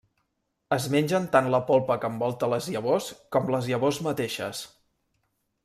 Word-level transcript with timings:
Es 0.77 0.85
mengen 0.95 1.27
tant 1.35 1.49
la 1.55 1.59
polpa 1.67 1.97
que 2.05 2.09
envolta 2.13 2.49
les 2.53 2.71
llavors 2.77 3.11
com 3.37 3.53
les 3.57 3.69
llavors 3.73 4.01
mateixes. 4.09 4.65